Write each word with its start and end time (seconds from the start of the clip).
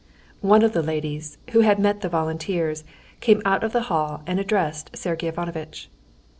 One 0.41 0.63
of 0.63 0.73
the 0.73 0.81
ladies, 0.81 1.37
who 1.51 1.59
had 1.59 1.77
met 1.77 2.01
the 2.01 2.09
volunteers, 2.09 2.83
came 3.19 3.39
out 3.45 3.63
of 3.63 3.71
the 3.71 3.83
hall 3.83 4.23
and 4.25 4.39
addressed 4.39 4.97
Sergey 4.97 5.27
Ivanovitch. 5.27 5.91